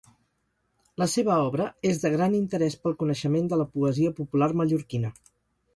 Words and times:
La 1.01 1.07
seva 1.15 1.35
obra 1.49 1.67
és 1.91 2.01
de 2.05 2.11
gran 2.15 2.39
interès 2.39 2.79
pel 2.87 2.97
coneixement 3.03 3.53
de 3.53 3.61
la 3.63 3.69
poesia 3.77 4.19
popular 4.23 4.53
mallorquina. 4.63 5.19